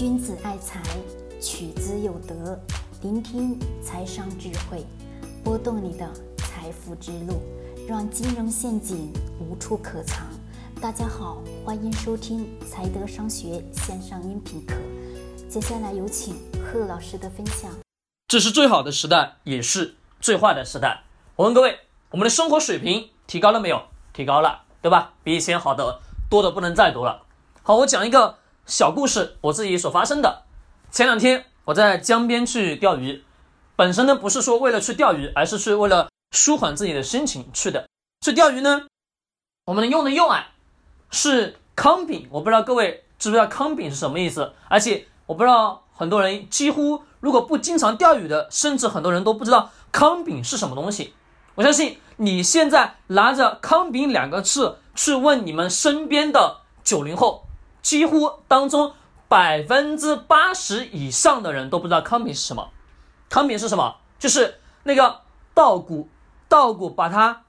[0.00, 0.80] 君子爱财，
[1.42, 2.58] 取之有德。
[3.02, 4.82] 聆听财商智慧，
[5.44, 7.42] 拨动你的财富之路，
[7.86, 10.26] 让金融陷阱无处可藏。
[10.80, 14.74] 大家好，欢迎收听财德商学线上音频课。
[15.50, 17.70] 接下来有请贺老师的分享。
[18.26, 21.02] 这是最好的时代，也是最坏的时代。
[21.36, 21.78] 我问各位，
[22.10, 23.82] 我们的生活水平提高了没有？
[24.14, 25.12] 提高了，对吧？
[25.22, 27.24] 比以前好的多的不能再多了。
[27.62, 28.38] 好，我讲一个
[28.70, 30.44] 小故事，我自己所发生的。
[30.92, 33.24] 前两天我在江边去钓鱼，
[33.74, 37.88] 本身呢不是说为了去钓鱼，而是去为了舒缓自己的心情去的。
[38.24, 38.86] 去钓鱼呢，
[39.64, 40.44] 我们用的诱饵
[41.10, 51.12] 是康饼，我不知道各位知不知道康饼是什么意思，而且我不知道很多人几乎如果不经常钓鱼的，甚至很多人都不知道康饼是什么东西。
[51.56, 57.46] 我相信你现在拿着康饼两个字去问你们身边的九零后。
[57.82, 58.92] 几乎当中
[59.28, 62.70] 百分之八十以上的人都不知道康饼是什么。
[63.28, 63.96] 康饼是什么？
[64.18, 65.20] 就是那个
[65.54, 66.08] 稻谷，
[66.48, 67.44] 稻谷把它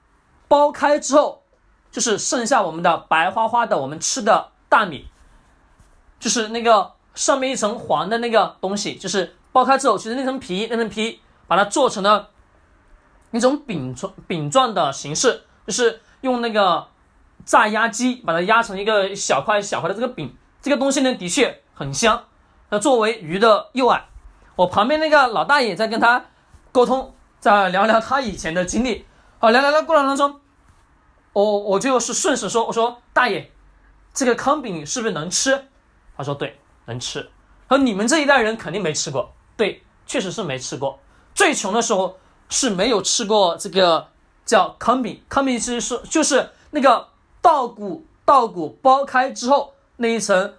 [0.48, 1.42] 剥开之后，
[1.90, 5.08] 就是剩下我们的白花花的我们吃的大米，
[6.20, 12.30] 就是那个上面一层黄的那个东西，就是剥开之后，其实那层皮，那层皮把它做成了
[13.32, 16.91] 一种饼状饼状的形式，就是用那个。
[17.44, 22.24] 榨压机把它压成一个小块小块的这个饼，这个东西呢的确很香。
[22.70, 24.00] 那作为鱼的诱饵，
[24.56, 26.24] 我旁边那个老大爷在跟他
[26.70, 29.04] 沟通，在聊聊他以前的经历。
[29.38, 30.40] 好，聊聊的过程当中，
[31.32, 33.50] 我我就是顺势说，我说大爷，
[34.14, 35.66] 这个康饼是不是能吃？
[36.16, 37.28] 他说对，能吃。
[37.68, 40.98] 说你们这一代人肯定没吃过，对，确实是没吃过。
[41.34, 44.08] 最穷的时候是没有吃过这个
[44.44, 47.11] 叫康饼，康饼其实是就是那个。
[47.42, 50.54] 稻谷稻谷剥开之后那一层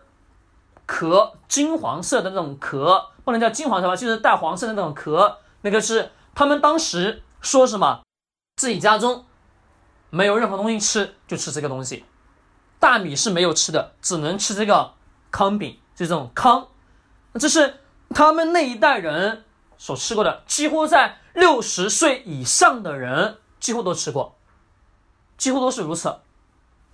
[0.86, 5.39] 壳金黄色的那种壳，不能叫金黄色吧，就是带黄色的那种壳。
[5.61, 8.02] 那个是他们当时说什么？
[8.58, 9.26] 自己家中
[10.10, 12.04] 没有任何东西吃，就吃这个东西。
[12.80, 14.94] 大米是没有吃的，只能吃这个
[15.32, 16.67] 糠饼，就这种糠。
[17.39, 17.80] 这是
[18.10, 19.45] 他们那一代人
[19.77, 24.36] 所吃过的，几乎在六十岁以上的人几乎都吃过，
[25.38, 26.14] 几乎都是如此。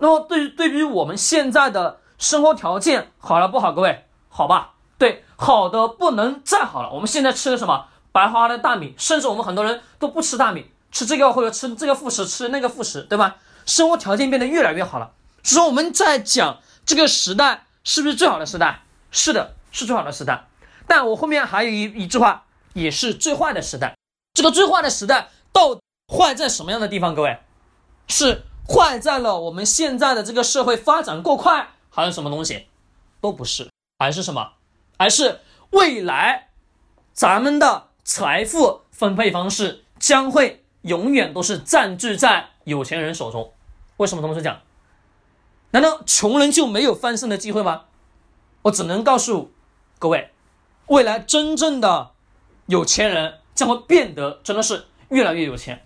[0.00, 3.72] 那么，对于对于我们现在的生活条件好了不好？
[3.72, 4.72] 各位，好吧？
[4.98, 6.90] 对，好的不能再好了。
[6.92, 7.86] 我们现在吃的什么？
[8.12, 13.36] 白花花的大米，甚至我们很多人都不吃大米，吃这个或者吃这个副食，吃那个副食，对吧？
[13.66, 15.12] 生活条件变得越来越好了。
[15.42, 18.82] 所以说我们在讲这个时代是不是最好的时代？
[19.10, 20.48] 是的，是最好的时代。
[20.86, 23.94] 但我后面还有一一句话，也是最坏的时代。
[24.34, 25.78] 这个最坏的时代到
[26.08, 27.14] 坏在什么样的地方？
[27.14, 27.38] 各位，
[28.08, 28.42] 是。
[28.72, 32.68] 坏在了我们现在的这个社会发展过快，还是什么东西，
[33.20, 34.52] 都不是，还是什么，
[34.96, 36.50] 还是未来
[37.12, 43.52] 咱们的财富分配方式将会永远都是占据在有钱人手中。
[43.96, 44.60] 为什么这么讲？
[45.72, 47.86] 难道穷人就没有翻身的机会吗？
[48.62, 49.52] 我只能告诉
[49.98, 50.30] 各位，
[50.86, 52.12] 未来真正的
[52.66, 55.84] 有钱人将会变得真的是越来越有钱，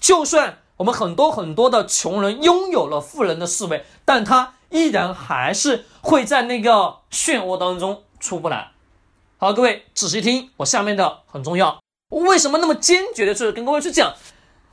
[0.00, 0.58] 就算。
[0.76, 8.72] 我们很多很多的穷人拥有了富人的思维，但他依然还是会在那个漩涡当中出不来。
[9.38, 11.78] 好，各位仔细听，我下面的很重要。
[12.08, 14.14] 为什么那么坚决的去跟各位去讲，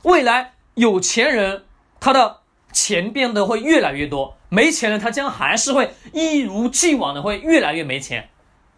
[0.02, 1.64] 未来有钱人
[2.00, 2.38] 他的
[2.72, 8.28] 钱变得会越来越多，没钱人他将还是会一如既往的会越来越没钱。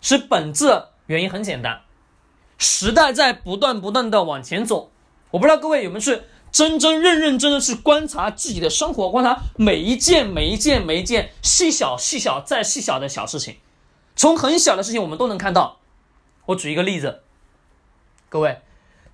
[0.02, 1.80] 是本质原因很简单，
[2.58, 4.90] 时代在不断不断的往前走。
[5.30, 6.20] 我不知道各位有没有去。
[6.54, 13.56] 真真认认真真去观察自己的生活，观察每一件每一件每一件细小细小再细小的小事情，
[14.14, 15.80] 从很小的事情我们都能看到。
[16.46, 17.24] 我举一个例子，
[18.28, 18.60] 各位，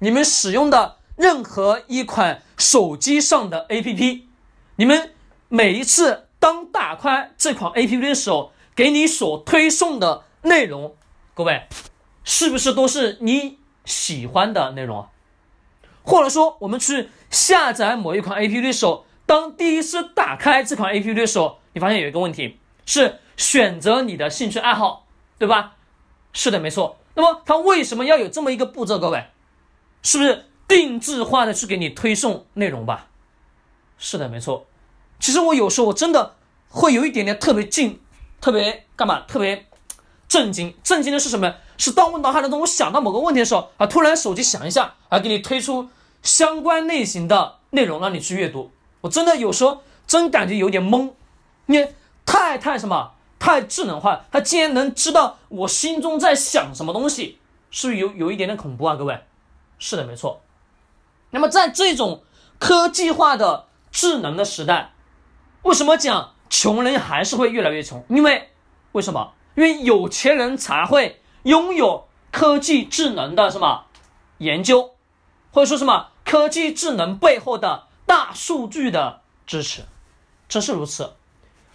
[0.00, 4.24] 你们使用的任何一款手机上的 APP，
[4.76, 5.14] 你们
[5.48, 10.94] 每一次当打开这款 APP 的时候，给你所推送的内容，
[11.32, 11.62] 各位，
[12.22, 13.56] 是不是都是你
[13.86, 15.08] 喜欢的内容啊？
[16.02, 25.06] 或者说，我们去下载某一款 APP 的时候，当第一次打开这款 APP 的时候，你发现有一个问题是选择你的兴趣爱好，
[25.38, 25.76] 对吧？
[26.32, 26.96] 是的，没错。
[27.14, 28.98] 那么它为什么要有这么一个步骤？
[28.98, 29.26] 各位，
[30.02, 33.08] 是不是定制化的去给你推送内容吧？
[33.98, 34.66] 是的，没错。
[35.18, 36.36] 其实我有时候我真的
[36.68, 38.00] 会有一点点特别惊，
[38.40, 39.20] 特别干嘛？
[39.28, 39.66] 特别
[40.30, 40.74] 震惊。
[40.84, 41.56] 震惊的是什么？
[41.76, 45.88] 是当我脑海当中我想到某个问题的时候啊，突然手机响一下，啊，给你推出
[46.22, 48.70] 相关类型的内容让你去阅读。
[49.00, 51.10] 我真的有时候真感觉有点懵，
[51.66, 51.88] 你
[52.24, 57.38] 太太什么太智能化，它竟然能知道我心中在想什么东西，
[57.72, 58.94] 是不是有有一点点恐怖啊？
[58.94, 59.24] 各位，
[59.78, 60.42] 是的，没错。
[61.30, 62.22] 那么在这种
[62.58, 64.92] 科技化的智能的时代，
[65.62, 68.04] 为什么讲穷人还是会越来越穷？
[68.08, 68.50] 因为
[68.92, 69.32] 为什么？
[69.54, 73.86] 因为有钱人才会拥有科技智能的什么
[74.38, 74.94] 研究，
[75.52, 79.82] 或者说什么科技智能背后的大数据的支持，
[80.48, 81.14] 正是如此。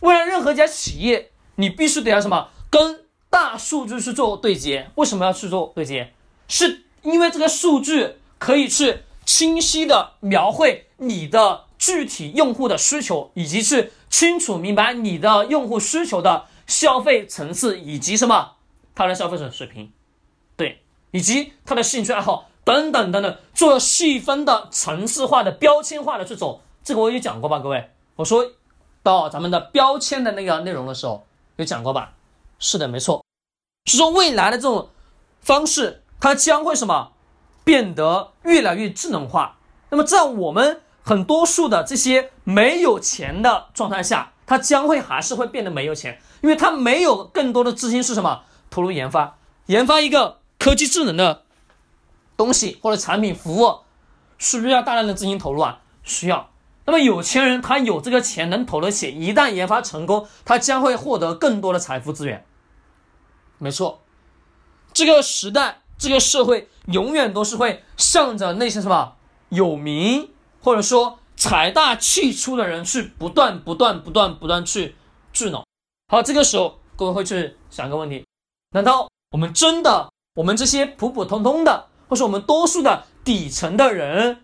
[0.01, 1.31] 未来任何一家企业。
[1.57, 4.91] 你必须得要什么跟大数据去做对接？
[4.95, 6.13] 为什么要去做对接？
[6.49, 18.53] 是因为这个数据可以去清晰的描绘你的具体用户的需求，以及去清楚明白你的用户需求的消费层次，以及什么
[18.93, 19.91] 他的消费者水平，
[20.55, 20.81] 对，
[21.11, 28.51] 以及他的兴趣爱好等等等等，做细分的层次化的标签化的这种，这个我也讲过吧，各位，我说
[29.03, 31.25] 到咱们的标签的那个内容的时候。
[31.57, 32.11] 有讲过吧？
[32.59, 33.23] 是的，没错。
[33.85, 34.89] 是说未来的这种
[35.39, 37.13] 方式，它将会什么
[37.63, 39.57] 变得越来越智能化。
[39.89, 51.41] 那么在我们很多数的这些没有钱的状态下，它将会还是会变得没有钱，因为它没有更多的资金是什么投入研发，研发一个科技智能的
[52.37, 53.79] 东西或者产品服务，
[54.37, 55.79] 是不是要大量的资金投入啊？
[56.03, 56.51] 需要。
[56.85, 62.45] 那么有钱人他有这个钱能投得起，一旦研发成功，他将会获得更多的财富资源。
[63.57, 64.03] 没错，
[64.93, 69.15] 这个时代，这个社会永远都是会向着那些什么
[69.49, 70.29] 有名
[70.61, 74.93] 或者说财大气粗的人去不断、不断、不断、不断去
[75.33, 75.65] 聚拢。
[76.07, 78.23] 好，这个时候各位会去想一个问题：
[78.71, 84.43] 难道我们真的，我们这些普普通通的，或是我们多数的底层的人？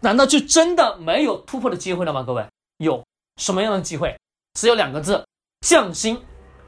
[0.00, 2.22] 难道就真的没有突破的机会了吗？
[2.22, 2.46] 各位，
[2.78, 3.04] 有
[3.36, 4.16] 什么样的机会？
[4.54, 5.26] 只有两个字：
[5.66, 6.22] 匠心。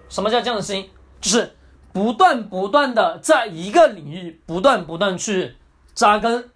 [0.08, 0.90] 什么叫匠心？
[1.20, 1.56] 就是
[1.92, 5.56] 不断不断的在一个领域不断不断去
[5.94, 6.50] 扎根，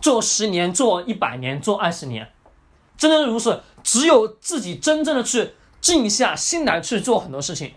[0.00, 2.32] 做十年，做一百年，做二十年，
[2.96, 3.60] 真的如此。
[3.82, 7.74] 只有自己真正的去静下心来去做很多事情，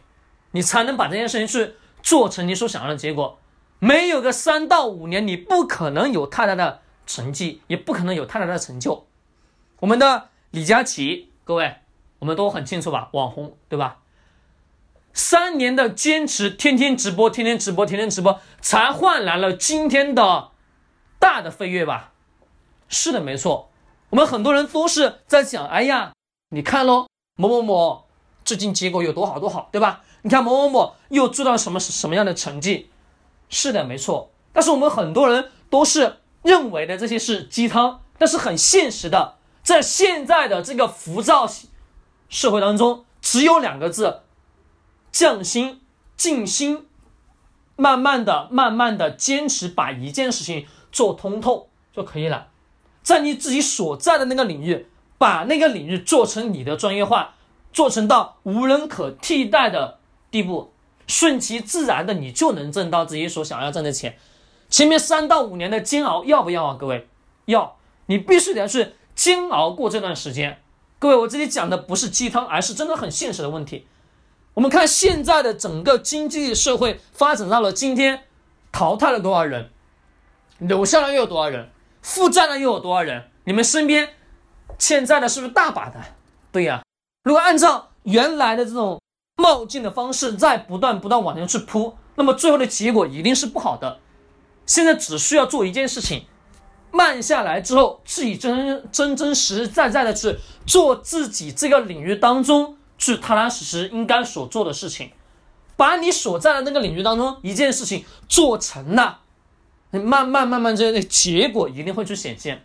[0.52, 3.38] 你才能把这件事情去做成你所想要的结果。
[3.80, 6.80] 没有个三到五年，你不可能有太大的。
[7.08, 9.06] 成绩也不可能有太大的成就。
[9.80, 11.76] 我们的李佳琦，各位，
[12.18, 13.10] 我们都很清楚吧？
[13.14, 14.00] 网红对吧？
[15.14, 20.50] 三年的坚持，天天直播，天天直播，天天直播，才换来了今天的
[21.20, 22.14] 大的飞跃吧？
[22.90, 23.70] 是的，没错。
[24.10, 26.14] 我们很多人都是在讲，哎呀，
[26.50, 28.06] 你看喽，某某某
[28.44, 30.04] 最近结果有多好多好，对吧？
[30.22, 32.90] 你看某某某又做到什么什么样的成绩？
[33.50, 34.32] 是的，没错。
[34.54, 36.18] 但是我们很多人都是。
[36.46, 41.50] 认为的这些是鸡汤，但是很现实的，在现在的这个浮躁
[42.30, 44.22] 社会当中，只有两个字：
[45.12, 45.82] 匠心、
[46.16, 46.86] 静心，
[47.76, 52.50] 慢慢的、慢慢的坚持把一件事情做通透就可以了。
[53.02, 54.86] 在你自己所在的那个领域，
[55.18, 57.36] 把那个领域做成你的专业化，
[57.72, 60.72] 做成到无人可替代的地步，
[61.08, 64.18] 顺其自然的，你就能挣到自己所想要挣的钱。
[64.70, 66.78] 前面三到五年的煎熬要不要啊？
[66.80, 67.08] 各位，
[67.46, 67.78] 要，
[68.08, 70.62] 你必须得要去煎熬过这段时间。
[70.98, 73.88] 各位，我这里讲的不是鸡汤，而是真的很现实的问题。
[74.56, 78.24] 我们看现在的整个经济社会发展到了今天，
[78.72, 79.70] 淘汰了多少人，
[80.58, 81.70] 留下了又有多少人，
[82.02, 83.30] 负债了又有多少人？
[83.44, 84.10] 你们身边
[84.78, 86.00] 现在的是不是大把的？
[86.52, 86.84] 对呀，
[87.24, 89.02] 如果按照原来的这种
[89.38, 94.00] 冒进的方式，在不断不断往前去扑，那么最后的结果一定是不好的。
[94.66, 96.26] 现在只需要做一件事情，
[96.92, 105.12] 慢下来之后，自己真真真实实在在的去做自己这个领域当中去踏踏实实应该所做的事情，
[105.76, 109.20] 把你所在的那个领域当中一件事情做成了，
[109.92, 112.64] 你慢慢慢慢这结果一定会去显现。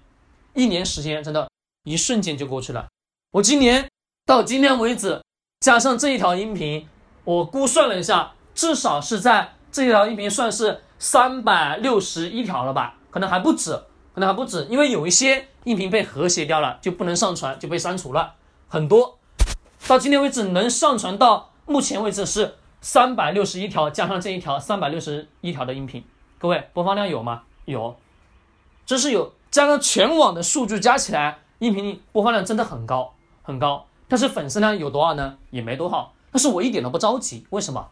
[0.55, 1.50] 一年时间真的，
[1.85, 2.89] 一瞬间就过去了。
[3.33, 3.89] 我今年
[4.27, 5.23] 到今天为止，
[5.61, 6.89] 加上这一条音频，
[7.25, 10.83] 我估算了一下，至少是在这一条音频算是。
[11.03, 12.99] 三百六十一条了吧？
[13.11, 13.73] 可能还不止，
[14.13, 18.35] 可能还不止，因为有一些音频被和谐掉了，就不能上传，就被删除了。
[18.69, 19.19] 很多，
[19.89, 26.05] 到今天为止能上传到目前为止是三百六十一条，加上这一条三百六十一条的音频。
[26.39, 27.45] 各位，播放量有吗？
[27.65, 27.99] 有，
[28.85, 33.13] 这是有，加上全网的数据加起来，音频播放量真的很高，
[33.43, 33.87] 很高。
[34.09, 35.37] 但是粉丝量有多少呢？
[35.51, 36.13] 也没多少。
[36.33, 37.89] 但是我一点都不着急，为什么？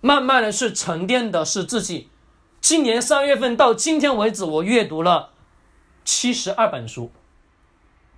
[0.00, 2.10] 慢慢的是沉淀的是自己，
[2.60, 5.30] 今年三月份到今天为止，我阅读了
[6.04, 7.12] 七十二本书，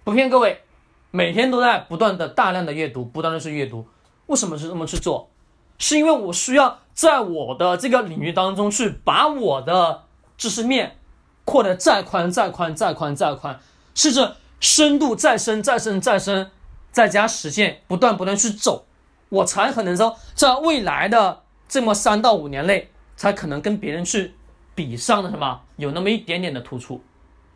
[0.02, 0.62] 不骗各位，
[1.10, 3.86] 每天都在不断的大量的阅读，不断的去阅读，
[4.26, 5.28] 为什么是这么去做？
[5.76, 10.04] 是因为我需要在我的这个领域当中去把我的
[10.38, 10.96] 知识面
[11.44, 13.60] 扩得再宽、再宽、再宽、再宽，
[13.98, 16.52] 甚至深度再深、再深、再深，
[16.92, 18.86] 再加实现，不断不断去走，
[19.28, 24.34] 我才可能说在未来的这么三到五年内，才可能跟别人去
[24.76, 27.02] 比上的什么有那么一点点的突出。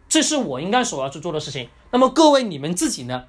[0.08, 1.68] 这是我应该所要去做的事情。
[1.92, 3.26] 那么各位你们自己呢，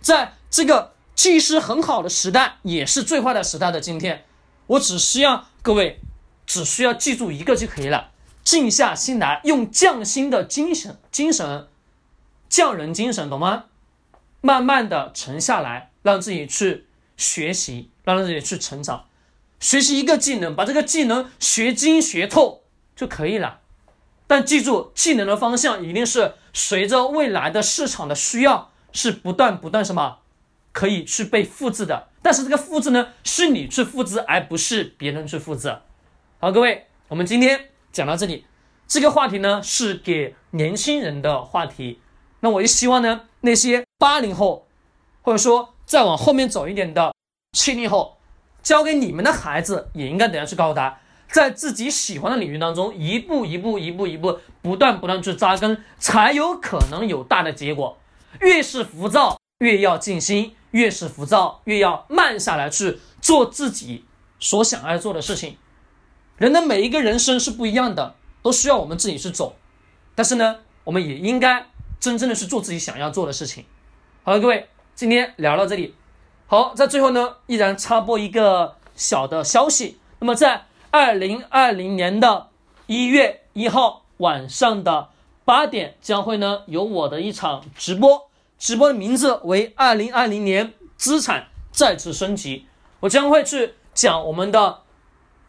[0.00, 4.24] 在这个技师很好的时代，也是最坏的时代的今天。
[4.66, 6.00] 我只需要各位，
[6.44, 8.10] 只需要记住一个就可以了：
[8.42, 11.68] 静下心来，用匠心的精神、精神、
[12.48, 13.64] 匠人精神，懂吗？
[14.40, 16.86] 慢慢的沉下来，让自己去
[17.16, 19.06] 学习，让自己去成长。
[19.58, 22.62] 学习一个技能，把这个技能学精学透
[22.94, 23.60] 就可以了。
[24.26, 30.18] 但记住，技能的方向一定是随着未来的市场的需要，是不断不断什么，
[30.72, 32.08] 可以去被复制的。
[32.22, 35.76] 但是这个复制呢，是你去复制，而不是别人去复制。
[36.38, 38.44] 好，各位，我们今天讲到这里，
[38.86, 42.00] 这个话题呢是给年轻人的话题。
[42.40, 44.66] 那我就希望呢，那些八零后，
[45.22, 47.14] 或者说再往后面走一点的
[47.52, 48.18] 七零后，
[48.62, 50.98] 教给你们的孩子，也应该怎样去告诉他，
[51.30, 57.98] 在自己喜欢的领域当中，一步一步、一步一步、不断不断去扎根，才有可能有大的结果。
[58.40, 60.54] 越是浮躁，越要静心。
[60.72, 64.04] 越是浮躁，越要慢下来去做自己
[64.38, 65.56] 所想要做的事情。
[66.36, 69.56] 人的每一个人生是不一样的，都需要我们自己去走。
[70.14, 71.64] 但是呢，我们也应该
[72.00, 73.64] 真正的去做自己想要做的事情。
[74.22, 75.94] 好了，各位，今天聊到这里。
[76.46, 79.98] 好，在最后呢，依然插播一个小的消息。
[80.18, 82.48] 那么，在二零二零年的
[82.86, 85.10] 一月一号晚上的
[85.44, 88.28] 八点，将会呢有我的一场直播。
[88.58, 92.66] 直播的名字为“二零二零年资产再次升级”，
[93.00, 94.80] 我将会去讲我们的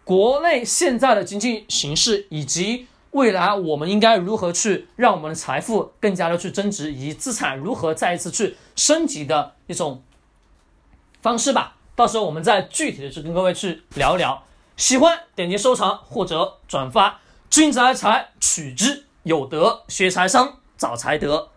[0.04, 10.04] 国内现在的经济形势，以及未来我们应该如何去让我们的财富更加的去增值，以及资产如何再一次去升级的一种
[11.22, 11.76] 方式吧。
[11.96, 14.44] 到时候我们再具体的去跟各位去聊一聊。
[14.76, 17.20] 喜欢点击收藏或者转发。
[17.50, 21.50] 君子爱财，取之有德；学财商，找财德。